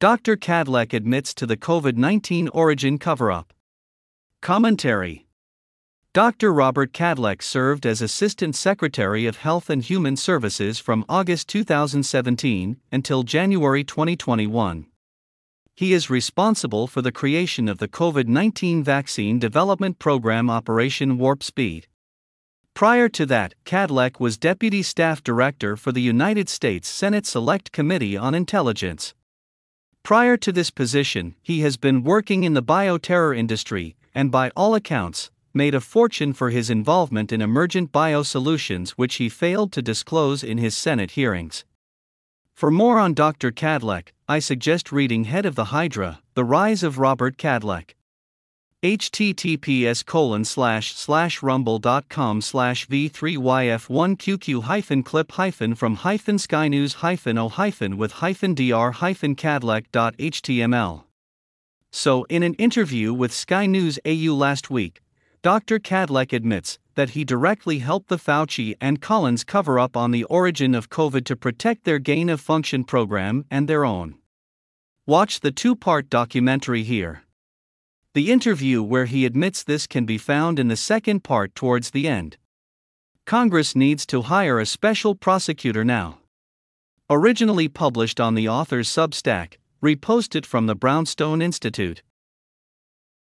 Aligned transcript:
Dr. 0.00 0.34
Kadlec 0.34 0.94
admits 0.94 1.34
to 1.34 1.44
the 1.44 1.58
COVID 1.58 1.98
19 1.98 2.48
origin 2.54 2.96
cover 2.96 3.30
up. 3.30 3.52
Commentary 4.40 5.26
Dr. 6.14 6.54
Robert 6.54 6.94
Kadlec 6.94 7.42
served 7.42 7.84
as 7.84 8.00
Assistant 8.00 8.56
Secretary 8.56 9.26
of 9.26 9.36
Health 9.36 9.68
and 9.68 9.82
Human 9.82 10.16
Services 10.16 10.78
from 10.78 11.04
August 11.06 11.48
2017 11.48 12.78
until 12.90 13.24
January 13.24 13.84
2021. 13.84 14.86
He 15.76 15.92
is 15.92 16.08
responsible 16.08 16.86
for 16.86 17.02
the 17.02 17.12
creation 17.12 17.68
of 17.68 17.76
the 17.76 17.86
COVID 17.86 18.26
19 18.26 18.82
vaccine 18.82 19.38
development 19.38 19.98
program 19.98 20.48
Operation 20.48 21.18
Warp 21.18 21.42
Speed. 21.42 21.88
Prior 22.72 23.10
to 23.10 23.26
that, 23.26 23.52
Kadlec 23.66 24.18
was 24.18 24.38
Deputy 24.38 24.82
Staff 24.82 25.22
Director 25.22 25.76
for 25.76 25.92
the 25.92 26.00
United 26.00 26.48
States 26.48 26.88
Senate 26.88 27.26
Select 27.26 27.70
Committee 27.70 28.16
on 28.16 28.34
Intelligence. 28.34 29.12
Prior 30.02 30.36
to 30.36 30.52
this 30.52 30.70
position, 30.70 31.34
he 31.42 31.60
has 31.60 31.76
been 31.76 32.02
working 32.02 32.44
in 32.44 32.54
the 32.54 32.62
bioterror 32.62 33.36
industry, 33.36 33.96
and 34.14 34.30
by 34.30 34.50
all 34.56 34.74
accounts, 34.74 35.30
made 35.52 35.74
a 35.74 35.80
fortune 35.80 36.32
for 36.32 36.50
his 36.50 36.70
involvement 36.70 37.32
in 37.32 37.40
emergent 37.40 37.92
biosolutions 37.92 38.90
which 38.90 39.16
he 39.16 39.28
failed 39.28 39.72
to 39.72 39.82
disclose 39.82 40.42
in 40.42 40.58
his 40.58 40.76
Senate 40.76 41.12
hearings. 41.12 41.64
For 42.54 42.70
more 42.70 42.98
on 42.98 43.14
Dr. 43.14 43.50
Kadlec, 43.50 44.12
I 44.28 44.38
suggest 44.38 44.92
reading 44.92 45.24
Head 45.24 45.46
of 45.46 45.54
the 45.54 45.66
Hydra 45.66 46.20
The 46.34 46.44
Rise 46.44 46.82
of 46.82 46.98
Robert 46.98 47.36
Kadlec. 47.36 47.94
Https 48.82 50.04
colon 50.06 50.44
slash 50.44 50.94
slash 50.94 51.42
rumble.com 51.42 52.40
slash 52.40 52.86
v3yf1qq 52.88 54.62
hyphen 54.62 55.02
clip 55.02 55.32
hyphen 55.32 55.74
from 55.74 55.96
hyphen 55.96 56.36
skynews 56.36 56.94
hyphen 56.94 57.36
o 57.36 57.48
hyphen 57.48 57.98
with 57.98 58.12
hyphen 58.12 58.54
dr 58.54 58.92
hyphen 58.92 59.36
kadlec.html. 59.36 61.04
So, 61.92 62.24
in 62.30 62.42
an 62.42 62.54
interview 62.54 63.12
with 63.12 63.32
Sky 63.32 63.66
News 63.66 63.98
AU 64.06 64.32
last 64.32 64.70
week, 64.70 65.02
Dr. 65.42 65.78
Kadlec 65.78 66.32
admits 66.32 66.78
that 66.94 67.10
he 67.10 67.24
directly 67.24 67.80
helped 67.80 68.08
the 68.08 68.16
Fauci 68.16 68.74
and 68.80 69.00
Collins 69.00 69.42
cover 69.42 69.78
up 69.78 69.96
on 69.96 70.10
the 70.10 70.24
origin 70.24 70.74
of 70.74 70.88
COVID 70.88 71.24
to 71.24 71.34
protect 71.34 71.84
their 71.84 71.98
gain 71.98 72.28
of 72.28 72.40
function 72.40 72.84
program 72.84 73.44
and 73.50 73.66
their 73.66 73.84
own. 73.84 74.14
Watch 75.06 75.40
the 75.40 75.50
two 75.50 75.74
part 75.74 76.08
documentary 76.08 76.84
here. 76.84 77.22
The 78.12 78.32
interview 78.32 78.82
where 78.82 79.04
he 79.04 79.24
admits 79.24 79.62
this 79.62 79.86
can 79.86 80.04
be 80.04 80.18
found 80.18 80.58
in 80.58 80.66
the 80.66 80.76
second 80.76 81.22
part 81.22 81.54
towards 81.54 81.90
the 81.90 82.08
end. 82.08 82.36
Congress 83.24 83.76
needs 83.76 84.04
to 84.06 84.22
hire 84.22 84.58
a 84.58 84.66
special 84.66 85.14
prosecutor 85.14 85.84
now. 85.84 86.18
Originally 87.08 87.68
published 87.68 88.18
on 88.18 88.34
the 88.34 88.48
author's 88.48 88.88
Substack, 88.88 89.58
reposted 89.80 90.44
from 90.44 90.66
the 90.66 90.74
Brownstone 90.74 91.40
Institute. 91.40 92.02